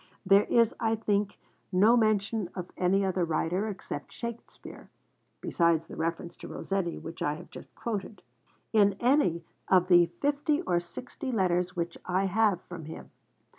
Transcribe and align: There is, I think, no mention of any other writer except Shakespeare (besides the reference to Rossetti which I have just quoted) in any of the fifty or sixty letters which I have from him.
There 0.25 0.45
is, 0.45 0.73
I 0.79 0.95
think, 0.95 1.37
no 1.71 1.95
mention 1.95 2.49
of 2.55 2.71
any 2.75 3.05
other 3.05 3.23
writer 3.23 3.67
except 3.67 4.11
Shakespeare 4.13 4.89
(besides 5.41 5.85
the 5.85 5.95
reference 5.95 6.35
to 6.37 6.47
Rossetti 6.47 6.97
which 6.97 7.21
I 7.21 7.35
have 7.35 7.51
just 7.51 7.75
quoted) 7.75 8.23
in 8.73 8.95
any 8.99 9.43
of 9.67 9.89
the 9.89 10.07
fifty 10.19 10.63
or 10.63 10.79
sixty 10.79 11.31
letters 11.31 11.75
which 11.75 11.99
I 12.03 12.25
have 12.25 12.63
from 12.63 12.85
him. 12.85 13.11